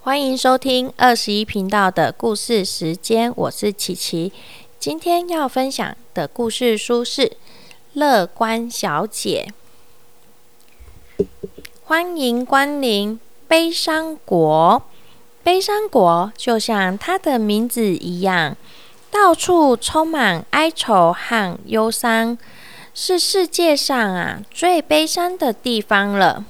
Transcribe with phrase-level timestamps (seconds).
[0.00, 4.32] 欢迎收听二十一频道的故事时间，我是琪琪。
[4.78, 7.22] 今天要分享的故事书是
[7.94, 9.52] 《乐观小姐》。
[11.82, 14.82] 欢迎光临悲伤国。
[15.42, 18.56] 悲伤国就像它的名字一样，
[19.10, 22.38] 到处充满哀愁和忧伤，
[22.94, 26.44] 是世界上啊最悲伤的地方了。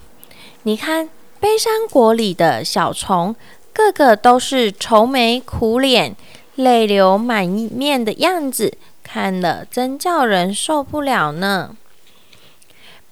[0.65, 1.09] 你看，
[1.41, 3.35] 悲伤国里的小虫。
[3.73, 6.17] 个个都是愁眉苦脸、
[6.57, 11.77] 泪流满面的样子，看了真叫人受不了呢。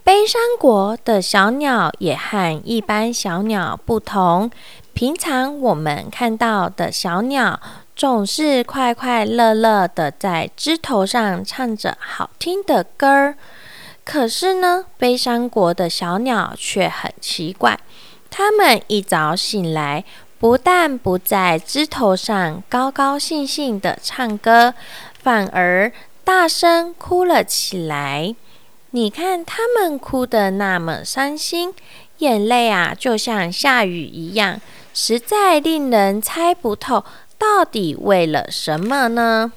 [0.02, 4.50] 悲伤国的小鸟也和一般小鸟不同，
[4.92, 7.60] 平常我们看到的小鸟
[7.94, 13.36] 总是快快乐乐的在枝头上唱着好听的歌儿，
[14.04, 17.78] 可是呢，悲伤国的小鸟却很奇怪，
[18.36, 20.04] 他们一早醒来。
[20.38, 24.74] 不但不在枝头上高高兴兴的唱歌，
[25.22, 25.90] 反而
[26.22, 28.36] 大声哭了起来。
[28.90, 31.72] 你看他们哭得那么伤心，
[32.18, 34.60] 眼泪啊就像下雨一样，
[34.92, 37.02] 实在令人猜不透，
[37.38, 39.50] 到底为了什么呢？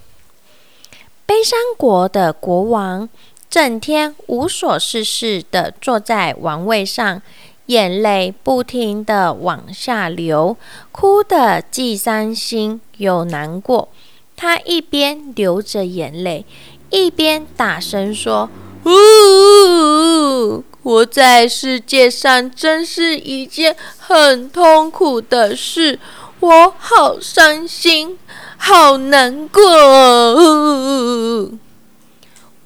[1.25, 3.09] 悲伤国的国王
[3.49, 7.21] 整天无所事事的坐在王位上。
[7.69, 10.57] 眼泪不停的往下流，
[10.91, 13.89] 哭得既伤心又难过。
[14.35, 16.45] 他一边流着眼泪，
[16.89, 18.49] 一边大声说
[18.85, 25.99] ：“呜，活在世界上真是一件很痛苦的事，
[26.39, 28.17] 我好伤心，
[28.57, 29.61] 好难过。”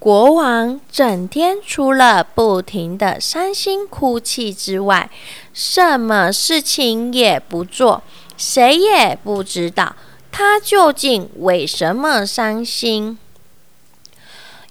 [0.03, 5.09] 国王整天除了不停的伤心哭泣之外，
[5.53, 8.03] 什么事情也不做，
[8.35, 9.95] 谁也不知道
[10.29, 13.17] 他究竟为什么伤心。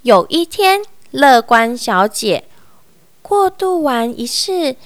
[0.02, 0.82] 有一天，
[1.12, 2.44] 乐观小姐
[3.22, 4.76] 过渡完一次，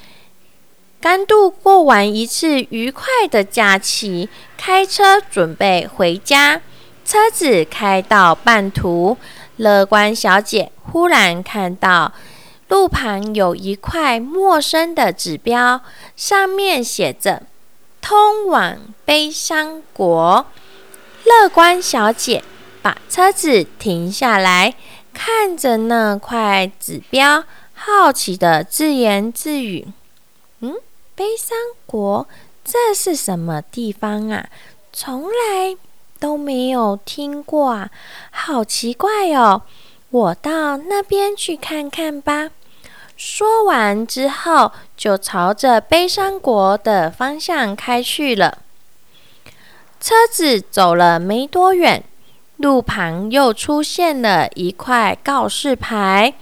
[1.01, 6.63] 刚度过完一次愉快的假期，开车准备回家，
[7.05, 9.17] 车子开到半途。
[9.57, 12.13] 乐观小姐忽然看到
[12.69, 15.81] 路旁有一块陌生的指标，
[16.17, 17.43] 上面写着
[18.03, 20.47] “通往悲伤国”。
[21.25, 22.43] 乐观小姐
[22.83, 24.75] 把车子停下来，
[25.13, 29.89] 看着那块指标，好奇的自言自语
[30.61, 30.75] ：“嗯，
[31.15, 31.57] 悲伤
[31.87, 32.29] 国，
[32.65, 34.49] 这是什么地方啊？
[34.93, 35.77] 从来……”
[36.19, 37.91] 都没有听过啊，
[38.31, 39.63] 好奇怪哦！
[40.11, 42.51] 我到那边去看看吧。
[43.17, 48.59] 说完之后，就朝着悲伤国的方向开去了。
[49.99, 52.05] 车子走了没多远，
[52.59, 56.35] 路旁又出现了一块告示牌。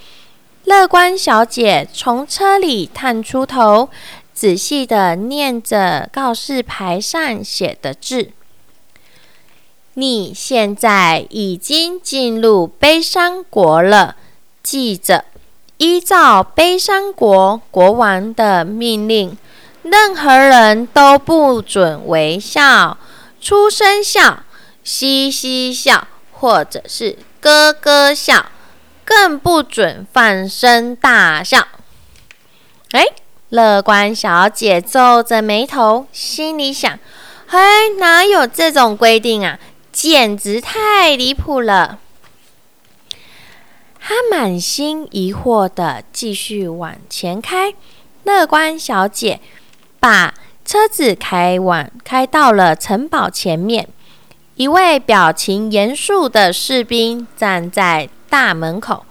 [0.65, 3.89] 乐观小姐从车里探出头，
[4.33, 8.31] 仔细的念着告示牌上写的字。
[9.95, 14.17] 你现在已经进入悲伤国了。
[14.63, 15.25] 记着，
[15.77, 19.37] 依照悲伤国国王的命令，
[19.83, 22.99] 任何人都不准微笑、
[23.41, 24.43] 出声笑、
[24.83, 28.47] 嘻嘻笑，或者是咯咯笑，
[29.05, 31.69] 更不准放声大笑。
[32.93, 33.07] 哎，
[33.51, 36.99] 乐观小姐皱着眉头，心里想：
[37.49, 39.59] 哎，哪有这种规定啊？
[39.95, 42.01] 简直太离谱了！
[44.01, 47.73] 他满心疑惑的继续往前开。
[48.25, 49.41] 乐观小姐
[50.01, 50.35] 把
[50.65, 53.89] 车子开往开到了城堡前面，
[54.57, 59.07] 一位表情严肃的士兵站在大门口。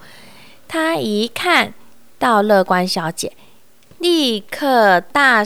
[0.68, 1.74] 他一看
[2.20, 3.32] 到乐观小姐，
[4.00, 5.44] 立刻大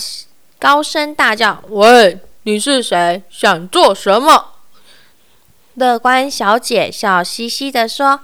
[0.57, 3.21] 高声大叫：“喂，你是谁？
[3.29, 4.53] 想做什么？”
[5.77, 8.21] 乐观小姐笑嘻嘻地说：“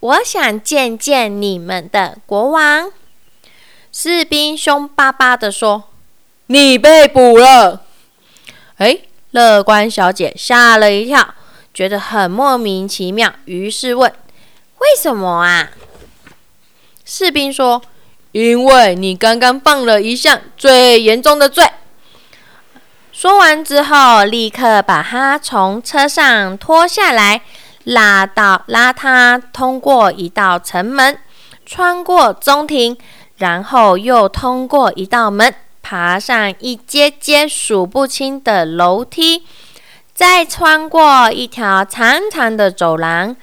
[0.00, 2.90] 我想见见你们的国王。”
[3.92, 5.84] 士兵凶巴巴地说
[6.48, 7.82] ：“你被捕了！”
[8.78, 9.00] 哎，
[9.32, 11.34] 乐观小姐吓了一跳，
[11.74, 14.10] 觉得很莫名其妙，于是问
[14.80, 15.72] ：“为什么啊？”
[17.04, 17.82] 士兵说
[18.32, 21.62] ：“因为你刚刚犯了一项最严重的罪。”
[23.18, 27.40] 说完之后，立刻把他从车上拖下来，
[27.84, 31.18] 拉到拉他通过一道城门，
[31.64, 32.94] 穿过中庭，
[33.38, 39.44] 然后又通过一道门，爬上一阶阶数不清的楼梯，
[40.12, 43.34] 再穿过一条长长的走廊，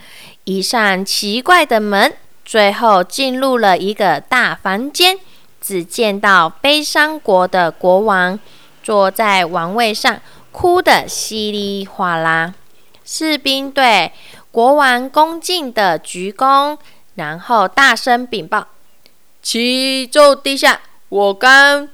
[0.43, 2.13] 一扇奇怪的门，
[2.45, 5.17] 最后进入了一个大房间。
[5.59, 8.37] 只见到悲伤国的国王
[8.83, 10.19] 坐在王位上，
[10.51, 12.53] 哭得稀里哗啦。
[13.05, 14.11] 士兵对
[14.51, 16.77] 国王恭敬的鞠躬，
[17.15, 18.67] 然后大声禀报
[19.41, 21.89] ：“启奏陛下，我刚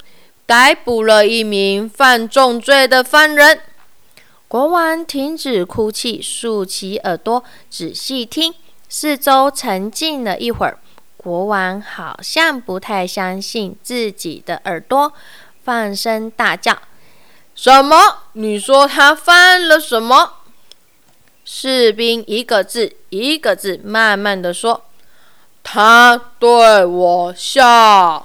[0.45, 3.61] 逮捕了一名犯重罪的犯人。”
[4.49, 8.53] 国王停止哭泣，竖起耳朵仔细听，
[8.89, 10.79] 四周沉静了一会儿。
[11.17, 15.13] 国王好像不太相信自己的耳朵，
[15.69, 16.75] 放声大叫
[17.53, 18.23] ：“什么？
[18.33, 20.37] 你说他犯了什么？”
[21.45, 24.85] 士兵一个字一个字慢慢的说
[25.61, 28.23] ：“他对我笑。”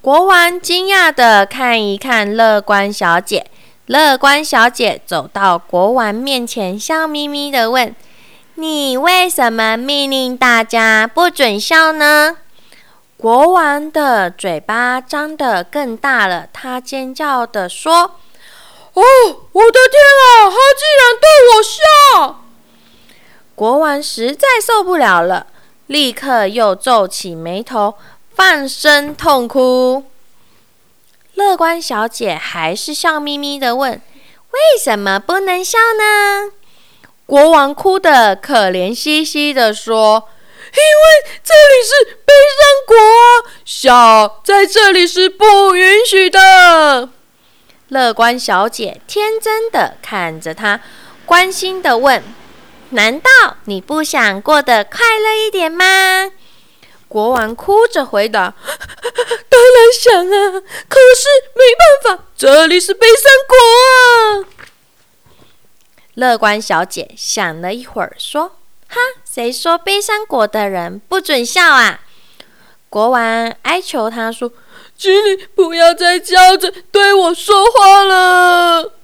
[0.00, 3.50] 国王惊讶的看一看乐观小姐，
[3.86, 7.92] 乐观小姐走到国王面前，笑眯眯的问。
[8.54, 12.36] 你为什么命令大家不准笑呢？
[13.20, 17.92] 国王的嘴巴张得更大了，他尖叫的说
[18.94, 19.02] ：“哦，
[19.52, 20.48] 我的天啊！
[20.48, 22.40] 他竟然对我笑！”
[23.54, 25.48] 国王实在受不了了，
[25.86, 27.96] 立刻又皱起眉头，
[28.34, 30.04] 放声痛哭。
[31.34, 34.00] 乐观小姐还是笑眯眯的问
[34.52, 36.52] ：“为什么不能笑呢？”
[37.26, 40.26] 国王哭得可怜兮兮的说
[40.72, 47.10] ：“因为这里是悲伤国，啊笑在这里是不允许的。”
[47.88, 50.80] 乐观小姐天真的看着他，
[51.26, 52.22] 关心的问
[52.90, 53.30] ：“难道
[53.64, 56.30] 你不想过得快乐一点吗？”
[57.08, 58.54] 国王哭着回答
[59.48, 61.26] ：“当然想啊，可是
[61.56, 61.64] 没
[62.04, 63.56] 办法，这里是悲伤国
[64.44, 64.46] 啊。”
[66.14, 68.58] 乐观小姐想了一会儿，说
[68.88, 68.96] ：“哈，
[69.32, 72.00] 谁说悲伤国的人不准笑啊？”
[72.90, 74.50] 国王哀求他说
[74.98, 78.94] ：“请你不要再叫着对我说话了。”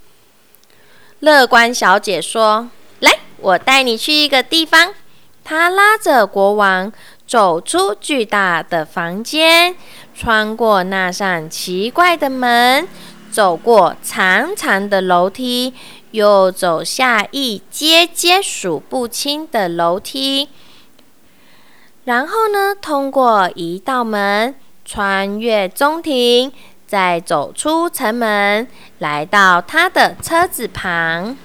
[1.21, 2.69] 乐观小姐说
[2.99, 4.93] ：“来，我带你去一个地方。”
[5.45, 6.91] 她拉着国王
[7.25, 9.73] 走出巨大的房间，
[10.13, 12.85] 穿过那扇奇怪的门，
[13.31, 15.73] 走过长长的楼梯。
[16.11, 20.49] 又走下一阶阶数不清的楼梯，
[22.05, 24.55] 然后呢，通过一道门，
[24.85, 26.51] 穿越中庭，
[26.87, 28.67] 再走出城门，
[28.99, 31.37] 来到他的车子旁。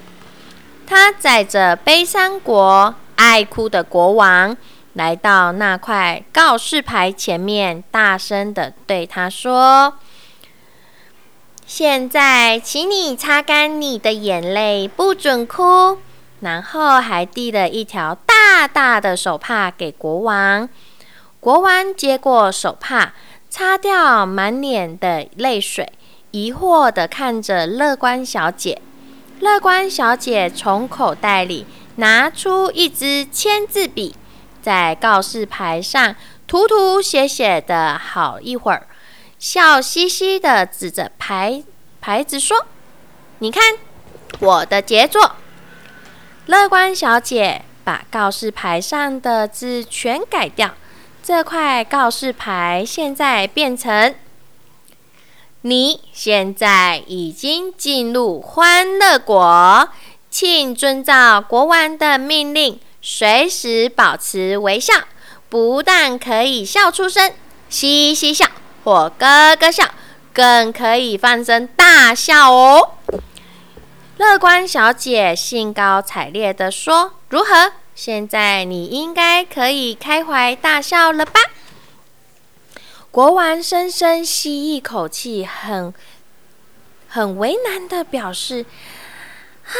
[0.86, 4.56] 他载着悲伤国爱哭的国王，
[4.92, 9.94] 来到那块告示牌前面，大声的对他说。
[11.74, 15.96] 现在，请你擦干你的眼泪，不准哭。
[16.40, 20.68] 然后还递了一条大大的手帕给国王。
[21.40, 23.14] 国王接过手帕，
[23.48, 25.90] 擦掉满脸的泪水，
[26.32, 28.82] 疑惑的看着乐观小姐。
[29.40, 31.64] 乐观小姐从口袋里
[31.96, 34.14] 拿出一支签字笔，
[34.60, 36.14] 在告示牌上
[36.46, 38.86] 涂涂写写的好一会儿。
[39.42, 41.64] 笑嘻嘻的指着牌
[42.00, 42.64] 牌子说
[43.40, 43.76] ：“你看，
[44.38, 45.32] 我的杰作。”
[46.46, 50.76] 乐观小姐把告示牌上的字全改掉。
[51.24, 54.14] 这块告示牌现在变成
[55.62, 59.88] ：“你现在已经进入欢乐国，
[60.30, 64.94] 请遵照国王的命令，随时保持微笑。
[65.48, 67.32] 不但可以笑出声，
[67.68, 68.46] 嘻嘻笑。”
[68.84, 69.84] 或咯咯笑，
[70.32, 72.92] 更可以放声大笑哦。
[74.18, 77.72] 乐观小姐兴高采烈地说：“如何？
[77.94, 81.40] 现在你应该可以开怀大笑了吧？”
[83.10, 85.92] 国王深深吸一口气，很
[87.08, 88.64] 很为难的表示
[89.66, 89.74] ：“啊，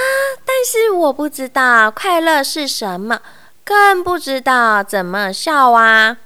[0.45, 3.21] 但是我不知道快乐是什么，
[3.65, 6.19] 更不知道怎么笑啊。”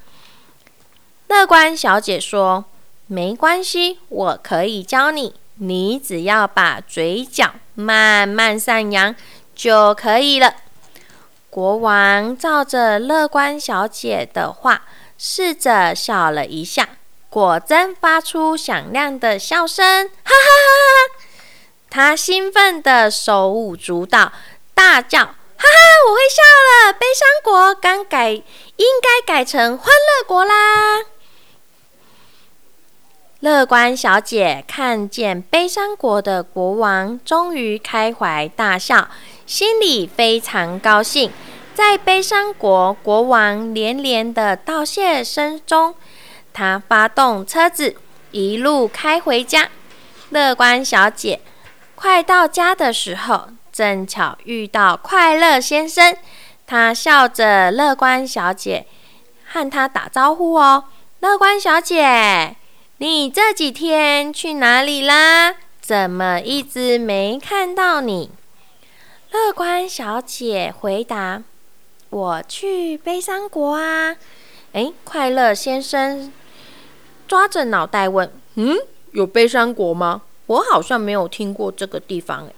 [1.29, 2.65] 乐观小姐说
[3.09, 5.35] ：“没关系，我可以教你。
[5.59, 9.15] 你只要把嘴角慢慢上扬
[9.55, 10.55] 就可以了。”
[11.51, 14.83] 国王照着乐观小姐的话，
[15.19, 16.91] 试着笑了一下，
[17.31, 21.25] 果真发出响亮的笑声，哈哈哈哈！
[21.89, 24.33] 他兴奋的手舞足蹈，
[24.75, 25.79] 大叫：“哈哈，
[26.09, 26.93] 我会笑了！
[26.93, 31.03] 悲伤国刚改，应该改成欢乐国啦！”
[33.41, 39.09] 乐观小姐看见悲伤国的国王终于开怀大笑，
[39.45, 41.31] 心里非常高兴。
[41.75, 45.95] 在悲伤国，国王连连的道谢声中，
[46.55, 47.97] 他发动车子，
[48.31, 49.69] 一路开回家。
[50.31, 51.41] 乐观小姐
[51.95, 56.17] 快到家的时候，正巧遇到快乐先生。
[56.67, 58.87] 他笑着，乐观小姐
[59.45, 60.85] 和他打招呼哦，
[61.21, 62.57] 乐观小姐。
[62.99, 65.57] 你这几天去哪里啦？
[65.83, 68.31] 怎么一直没看到你？
[69.31, 71.43] 乐观小姐回答
[72.09, 74.17] ：“我去悲伤国啊。”
[74.73, 76.33] 哎，快乐先生
[77.29, 78.79] 抓着脑袋问：“嗯，
[79.13, 80.23] 有悲伤国吗？
[80.47, 82.53] 我好像没有听过这个地方。”哎，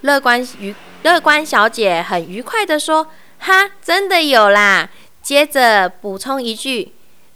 [0.00, 3.08] 乐观愉乐观小姐很愉快的说
[3.40, 4.88] ：“哈，真的有啦。”
[5.20, 6.92] 接着补充一句。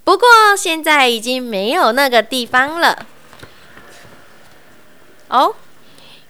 [0.07, 3.05] 不过现在已经没有那个地方了。
[5.27, 5.53] 哦，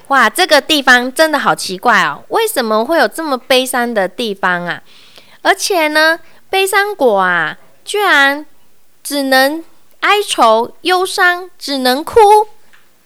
[0.08, 2.24] 哇，这个地方真的好奇怪哦！
[2.30, 4.82] 为什么会有这么悲伤的地方啊？
[5.44, 6.20] 而且呢，
[6.50, 7.56] 悲伤果啊，
[7.86, 8.48] 居然
[9.04, 9.64] 只能
[10.00, 12.20] 哀愁、忧伤，只能哭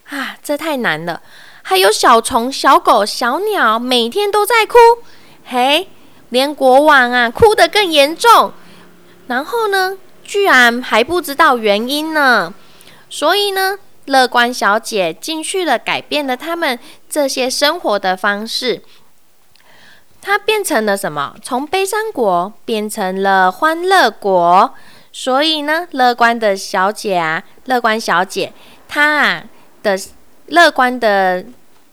[0.08, 0.38] 啊！
[0.42, 1.22] 这太难了。
[1.63, 4.78] 还有小虫、小狗、小鸟，每天都在哭。
[5.44, 5.90] 嘿，
[6.30, 8.54] 连国王啊，哭得更严重。
[9.28, 9.98] 然后呢？
[10.31, 12.53] 居然还不知道原因呢，
[13.09, 18.81] 所以呢，乐观小姐进去了，改变了他们这些生活的方式。
[20.21, 21.35] 它变成了什么？
[21.43, 24.73] 从悲伤国变成了欢乐国。
[25.11, 28.53] 所以呢，乐观的小姐啊，乐观小姐，
[28.88, 29.43] 她啊
[29.83, 30.00] 的
[30.45, 31.43] 乐观的，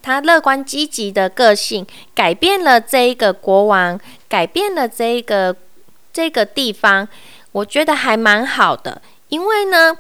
[0.01, 5.57] 她乐观积极的个性，改变了这一个国王，改变了这一个
[6.13, 7.09] 这个地方。
[7.59, 9.97] 我觉得还蛮好的，因为呢，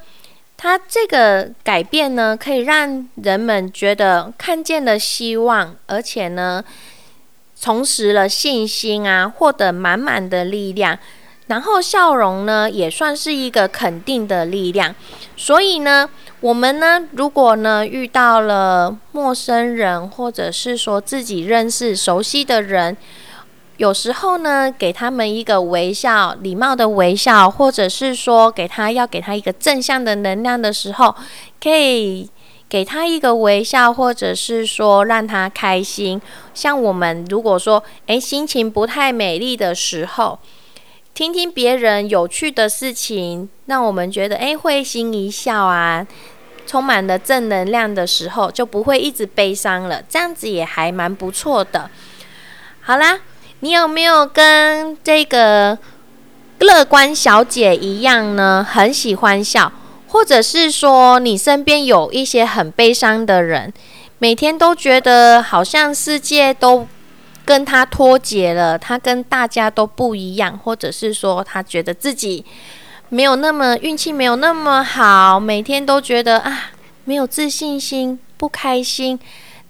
[0.56, 6.62] 它这个改变呢，可以让人们觉得看见了希望，而且呢，
[7.60, 10.96] 重拾了信心啊，获得满满的力量。
[11.48, 14.94] 然后笑容呢，也算是一个肯定的力量。
[15.36, 22.96] 所以呢，我们呢，如果呢遇到了陌生人，或者是说自己认识、熟悉的人，
[23.78, 31.14] 有时候呢，给他们一个微笑，礼貌的微笑，或者是说给他要给他一个正向的能量的时候，
[31.62, 32.28] 可以
[32.68, 36.20] 给他一个微笑，或者是说让他开心。
[36.52, 40.40] 像我们如果说诶心情不太美丽的时候，
[41.14, 46.04] 听听别人有趣的事情，让我们觉得诶会心一笑啊，
[46.66, 50.02] 充满了正能量的时候，就不会一直悲伤了。
[50.08, 51.88] 这样子也还蛮不错的。
[52.80, 53.20] 好啦。
[53.60, 55.76] 你有没有跟这个
[56.60, 58.64] 乐观小姐一样呢？
[58.68, 59.72] 很喜欢笑，
[60.08, 63.72] 或者是说你身边有一些很悲伤的人，
[64.18, 66.86] 每天都觉得好像世界都
[67.44, 72.44] 跟他脱节了，他跟大家都不一样，或者是说他觉得自己
[73.08, 76.70] 没有那么运气没有那么好，每天都觉得啊
[77.04, 79.18] 没有自信心，不开心。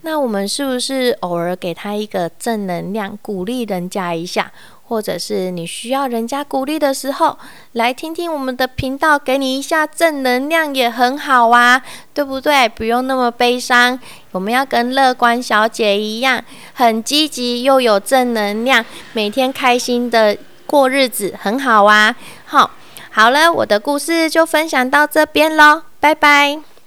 [0.08, 4.50] 那我们是不是偶尔给他一个正能量，鼓励人家一下，
[4.84, 7.36] 或者是你需要人家鼓励的时候，
[7.72, 11.82] 来听听我们的频道，给你一下正能量也很好啊，
[12.14, 12.66] 对不对？
[12.70, 14.00] 不用那么悲伤，
[14.32, 22.16] 我们要跟乐观小姐一样，很积极又有正能量，每天开心的过日子，很好啊。
[22.46, 22.70] 好，
[23.10, 26.77] 好了，我的故事就分享到这边喽，拜拜。